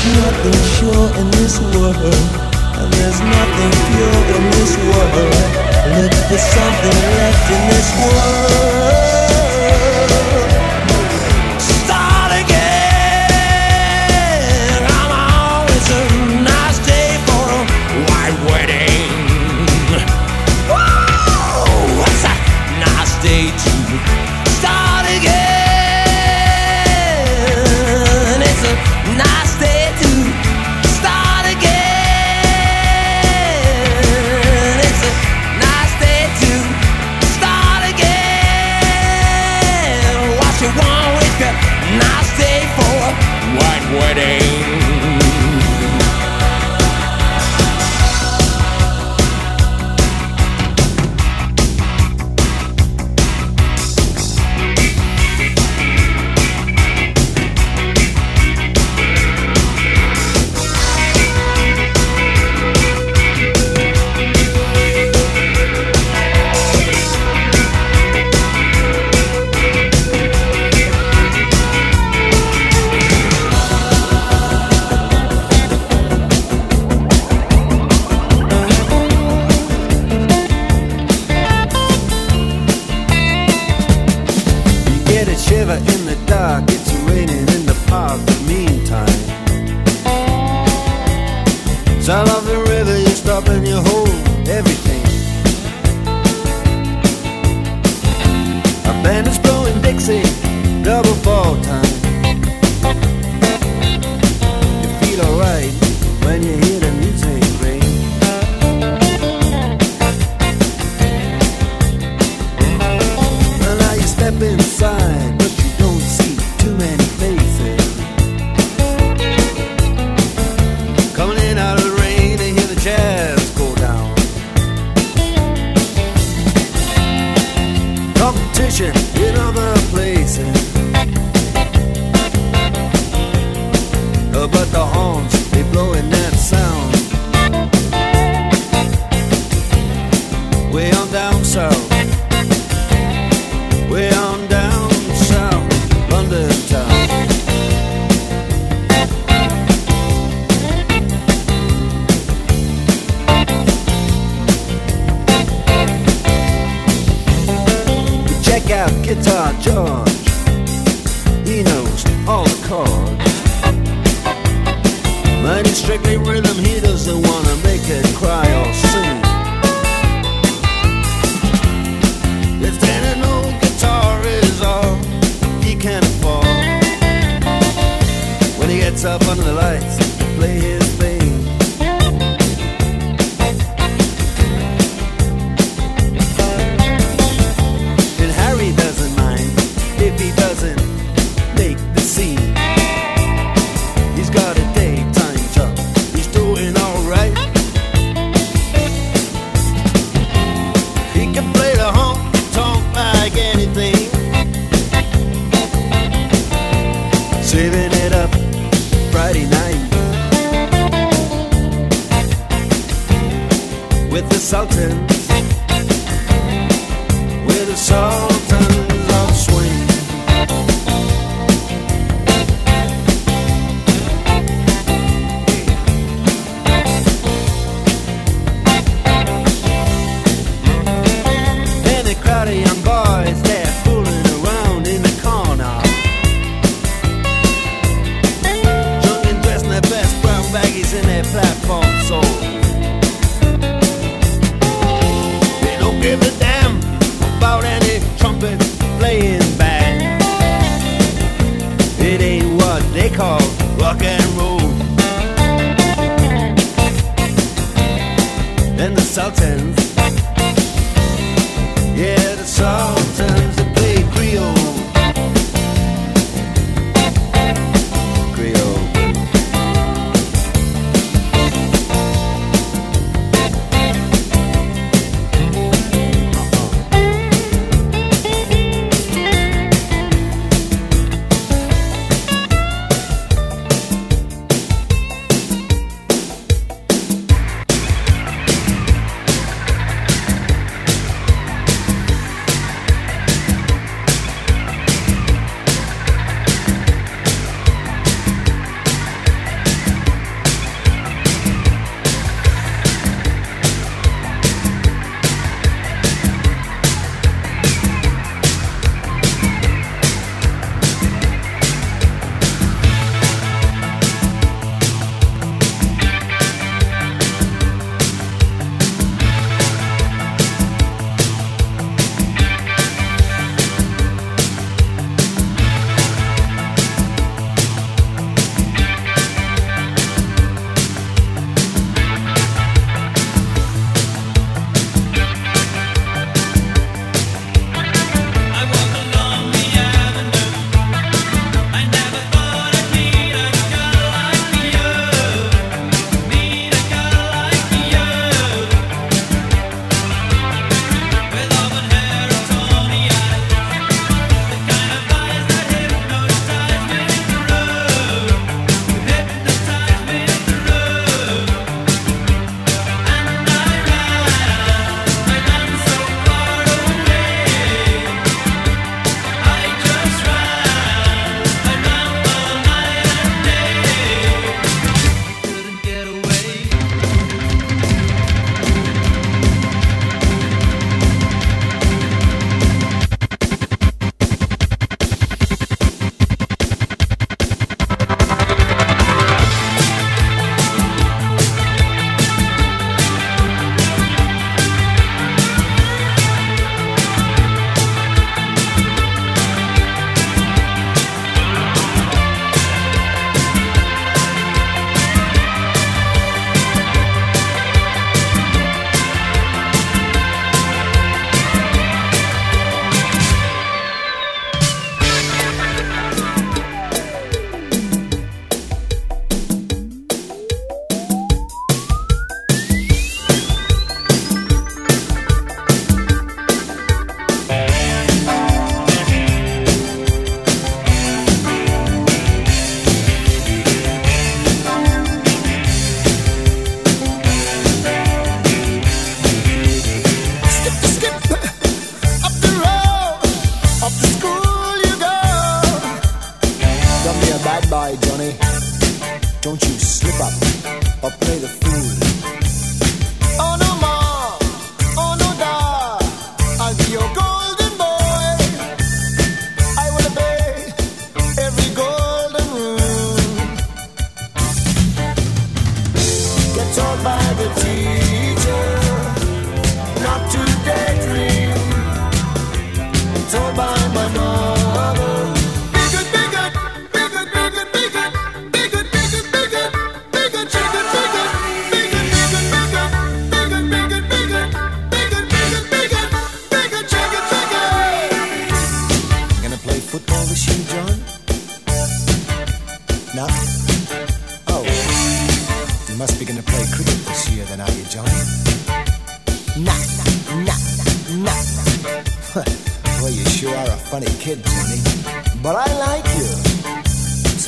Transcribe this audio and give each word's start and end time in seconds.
there's 0.00 0.16
nothing 0.16 0.62
sure 0.78 1.20
in 1.20 1.30
this 1.32 1.60
world. 1.60 1.96
And 2.80 2.92
there's 2.92 3.20
nothing 3.20 3.72
pure 3.92 4.22
in 4.36 4.50
this 4.52 4.76
world. 4.78 5.28
Look 6.00 6.14
for 6.28 6.38
something 6.38 6.98
left 7.16 7.50
in 7.50 7.68
this 7.68 7.88
world. 8.00 9.09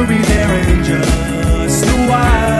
We'll 0.00 0.08
be 0.08 0.22
there 0.22 0.70
in 0.70 0.82
just 0.82 1.84
a 1.84 2.08
while 2.08 2.59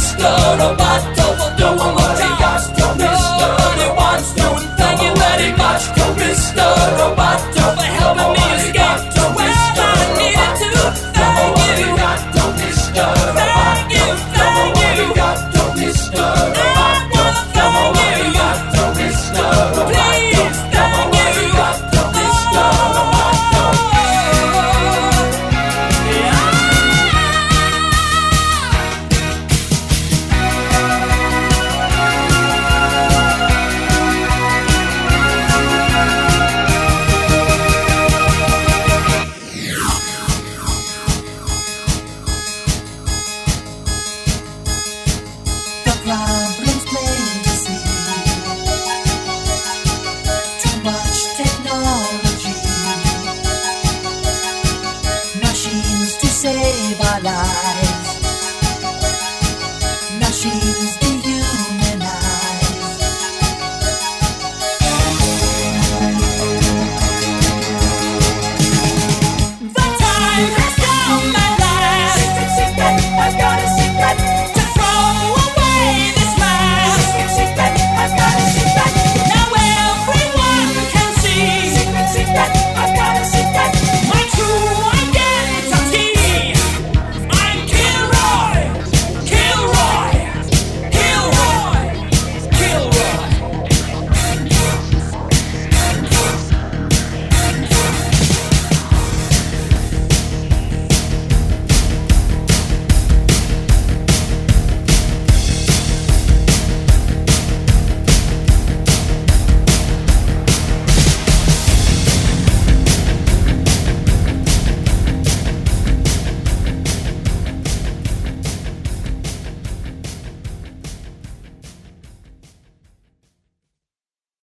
Mr. 0.00 0.56
Roboto. 0.56 1.19
machines 55.42 56.16
to 56.16 56.26
save 56.26 57.00
our 57.00 57.20
lives, 57.20 58.10
machines 60.18 61.09